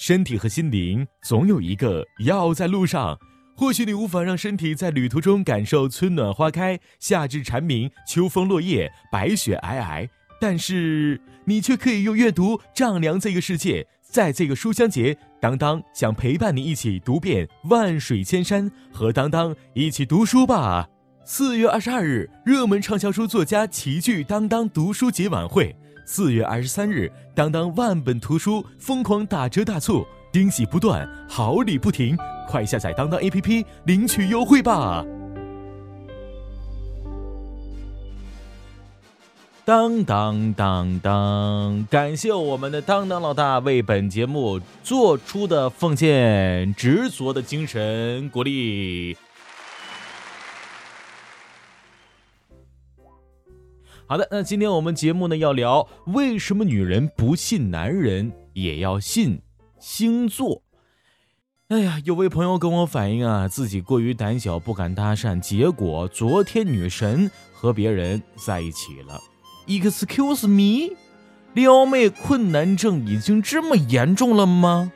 [0.00, 3.18] 身体和心灵总有一个要在路上。
[3.54, 10.08] 或许你无法让身体在旅途中感受春暖花开、夏至蝉鸣、秋风落叶、白雪皑皑，
[10.40, 13.86] 但是你却可以用阅读丈量这个世界。
[14.00, 20.88] 在这个书香节，当当想陪伴你一起读遍万水千山，和当当一起读书吧。
[21.26, 25.76] 四月二十二日，热门畅销书作家齐聚当当读书节晚会。
[26.12, 32.16] 四月二十三日，当当万本图书疯狂打折大促，惊喜不断，好礼不停，
[32.48, 35.04] 快下载当当 APP 领取优惠吧！
[39.64, 49.16] 当当当当，感谢我们的当当老大为本节目做出的奉献，执着的精神鼓励。
[54.10, 59.40] 好的，那今天我们节目呢要聊为什么女人不信男人也要信
[59.78, 60.64] 星座。
[61.68, 69.20] 哎呀，有位朋友跟我反映啊，自己过于胆小不敢搭讪，结果昨天女神和别人在一起了。
[69.68, 70.96] Excuse me，
[71.54, 74.90] 撩妹困难症已经这么严重了吗？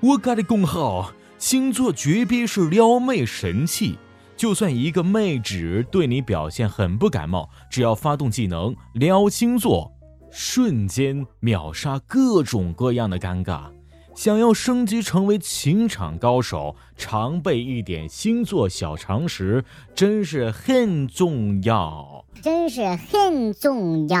[0.00, 4.00] 我跟你讲好，星座绝逼是撩妹神器。
[4.42, 9.92] 就算一个妹纸对你表现很不感冒，只要发动技能撩星座，
[10.32, 13.70] 瞬间秒杀各种各样的尴尬。
[14.16, 24.18] 想要升级成为情场高手，常备一点星座小常识，真是很重要，真是很重要。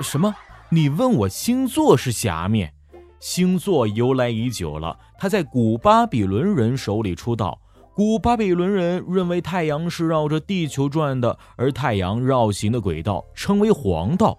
[0.00, 0.34] 什么？
[0.70, 2.74] 你问我星座是啥面？
[3.20, 7.60] 星座由来已久了，它在古巴比伦人手里出道。
[7.98, 14.38] 古巴比伦人认为太阳是绕着地球转的，而太阳绕行的轨道称为黄道。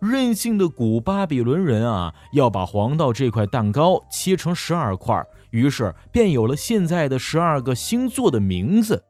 [0.00, 9.04] 任性的古巴比伦人啊，要把黄道这块蛋糕切成十二块，于是便有了现在的十二个星座的名字。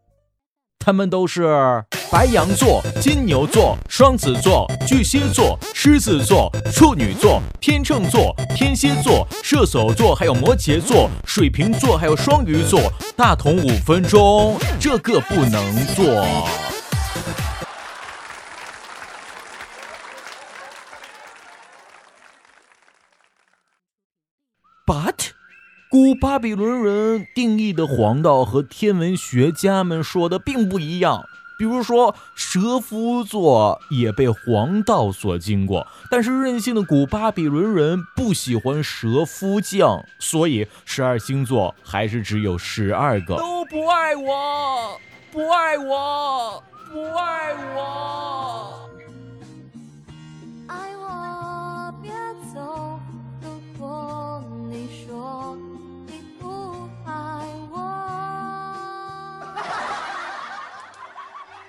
[0.79, 12.81] 他们都是白羊座、金牛座、双子座、巨蟹座、狮子座、处女座、天秤座、天蝎座、射手座，还有摩羯座、水瓶座，还有双鱼座。
[13.15, 16.27] 大同五分钟，这个不能做。
[24.87, 25.33] But。
[25.91, 31.25] 古巴比伦人定义的黄道和天文学家们说的并不一样。
[31.59, 43.37] 比如说，蛇夫座也被黄道所经过，但是任性的古巴比伦人不喜欢蛇夫将，所以十二星座还是只有十二个。
[43.37, 45.01] 都不爱我，
[45.33, 48.78] 不爱我，不爱我。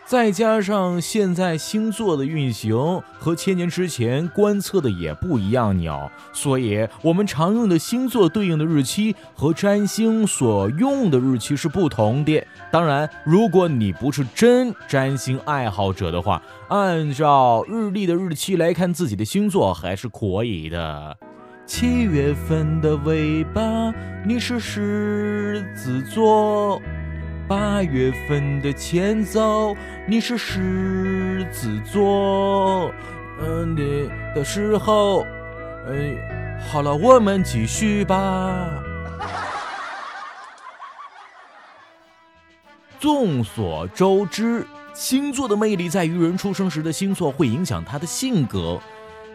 [0.09, 2.75] 再加上现在星座的运行
[3.19, 12.43] 和千年之前观测的也不一样鸟，所以我们常用的星座对应的日期和占星所用的日期是不同的。
[12.71, 21.15] 当然，如果你不是真占星爱好者的话，按照日历的日期来看自己的星座还是可以的。
[21.67, 23.93] 七月份的尾巴，
[24.25, 26.81] 你是狮子座。
[27.49, 32.93] 八月份的前奏，你是狮子座，
[33.41, 35.25] 嗯，你的时候，
[35.87, 38.69] 哎，好了，我们继续吧。
[42.99, 48.79] 众所周知，星座的魅力在于人出生时的星座会影响他的性格，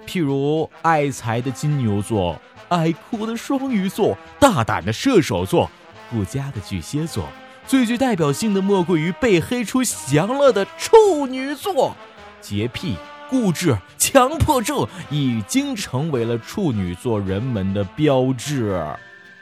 [0.06, 5.68] 譬如爱财的金牛座，爱哭的双鱼座，大胆的射手座，
[6.08, 7.24] 顾家的巨蟹座。
[7.66, 11.96] 最具代表性的莫过于被黑出翔了的处女座，
[12.40, 12.96] 洁癖、
[13.28, 18.72] 固执、强迫症已经成为了处女座人们的标志。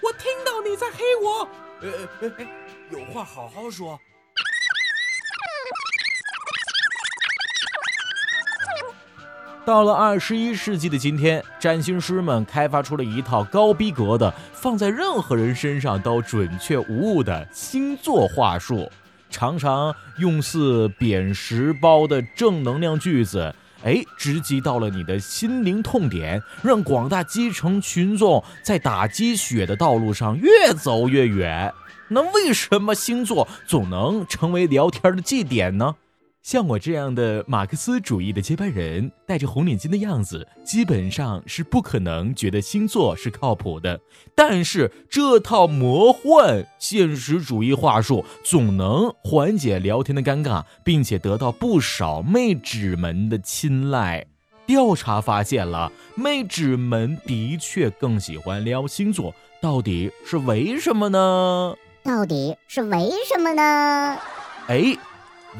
[0.02, 1.48] 我听到你在黑我，
[1.80, 2.46] 呃呃呃，
[2.90, 3.98] 有话好好说。
[9.64, 18.90] 到了二十一世纪的今天，占星师们开发出了一套高逼格的、放在任何人身上都准确无误的星座话术，
[19.30, 23.54] 常常用似扁食包的正能量句子，
[23.84, 31.72] 哎，直击到了你的心灵痛点，让广大基层群众在打鸡血的道路上越走越远。
[32.08, 35.94] 那为什么星座总能成为聊天的祭点呢？
[36.42, 44.00] 像我这样的马克思主义的接班人，戴着红领巾的样子，基本上是不可能觉得星座是靠谱的。
[44.34, 54.26] 但是这套魔幻现实主义话术，总能缓解聊天的尴尬，并且得到不少妹纸们的青睐。
[54.66, 61.76] 调查发现了，妹纸们的确更喜欢撩星座，到底是为什么呢？
[62.02, 64.18] 到底是为什么呢？
[64.66, 64.96] 哎。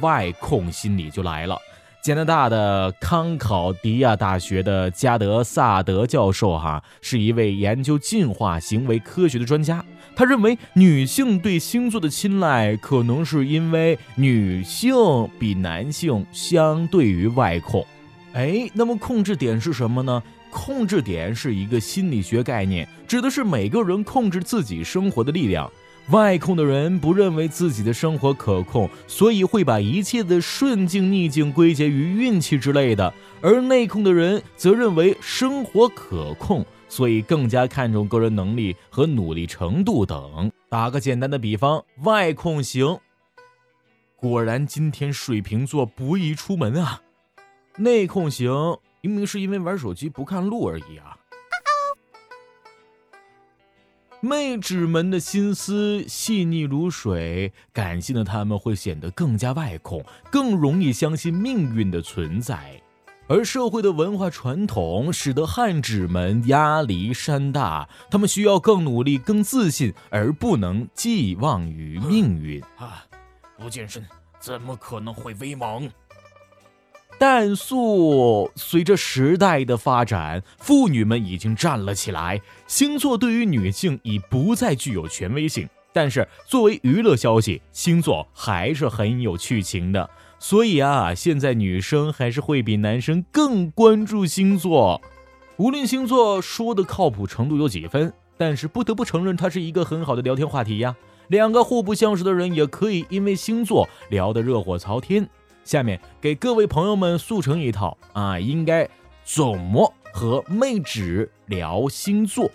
[0.00, 1.56] 外控心理就来了。
[2.02, 9.84] 加拿大的康考迪亚大学的加德萨德教授，哈，是一位研究进化行为科学的专家。
[10.16, 14.94] 他认为，女性对星座的青睐，可能是因为女性
[15.38, 17.86] 比男性相对于外控。
[18.32, 20.20] 哎，那么控制点是什么呢？
[20.50, 25.70] 控制点是一个心理学概念，指的是每个人控制自己生活的力量。
[26.10, 33.10] 外控的人不认为自己的生活可控，所以会把一切的顺境逆境归结于运气之类的；
[33.40, 40.50] 而内控的人则认为生活可控，所以更加看重个人能力和努力程度等。
[40.69, 42.99] 打个简单的比方，外控型，
[44.16, 47.00] 果然今天水瓶座不宜出门啊；
[47.78, 48.50] 内控型，
[49.00, 51.16] 明明是因为玩手机不看路而已啊。
[54.24, 62.80] 妹纸们的心思细腻如水，感性的他们会显得更加外控，更容易相信命运的存在。
[63.26, 72.62] 而社会的文化传统使得汉纸们压力山大，他们需要更努力、更自信，而不能寄望于命运。
[72.76, 73.04] 啊，
[73.58, 74.06] 不健身
[74.38, 75.90] 怎么可能会威猛？
[77.19, 82.41] 但素随着时代的发展，妇女们已经站了起来。
[82.67, 90.11] 星座对于女性已不再具有权威性，但是作为娱乐消息，星座还是很有趣情的。
[90.41, 95.00] 所以啊，现在女生还是会比男生更关注星座。
[95.59, 100.97] 无论星座说的靠谱程度有几分，但是不得不承认，它是一个很好的聊天话题呀。
[101.29, 105.29] 两个互不相识的人也可以因为星座聊得热火朝天。
[105.64, 108.88] 下面给各位朋友们速成一套啊，应该
[109.25, 112.50] 怎么和妹纸聊星座？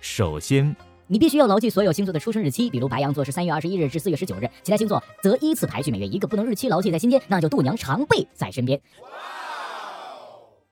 [0.00, 8.80] 首先，你必须要牢记所有星座的出生日期，比如白羊座是三月二十一日至四月十九日，其他星座则依次排序，每月一个，不能日期牢记在心间，那就度娘常备在身边。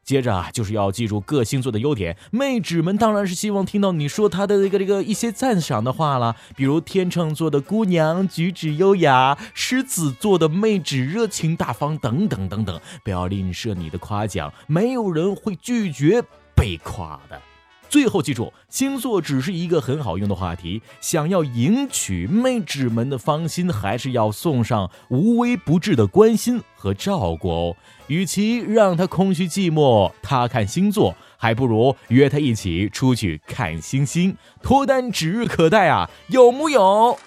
[0.05, 2.17] 接着啊，就是要记住各星座的优点。
[2.31, 12.81] 妹纸们当然是希望听到你说她的这个这个一些赞赏的话了，比如天秤座的姑娘举止优雅，狮子座的妹纸热情大方等等等等。
[13.03, 16.23] 不要吝啬你的夸奖，没有人会拒绝
[16.55, 17.41] 被夸的。
[17.89, 20.83] 最后记住，星座只是一个很好用的话题。
[21.01, 27.77] 想要赢取妹纸们的芳心，还是要送上无微不至的关心和照顾哦。
[28.09, 34.37] 与其让他空虚寂寞，他看星座，还不如约他一起出去看星星。
[34.63, 37.19] 脱单指日可待啊，有木有？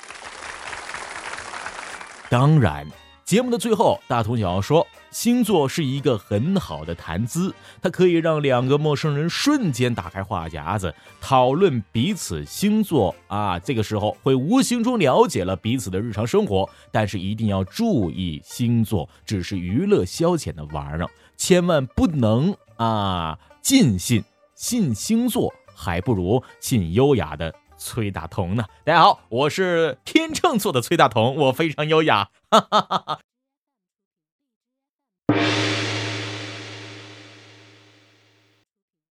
[2.30, 2.86] 当然。
[3.24, 13.58] 节目的最后，大同想要说，星座是一个很好的谈资，它可以让两个陌生人瞬间打开话匣子，讨论彼此星座啊。
[13.58, 24.24] 这个时候会无形中了解了彼此的日常生活，但是一定要注意，星座只是娱乐消遣的玩意儿，千万不能啊尽信。
[24.54, 28.64] 信星座还不如信优雅的崔大同呢。
[28.86, 32.30] 大家好，我是天秤座的崔大同，我非常优雅。
[32.52, 33.20] 哈哈哈哈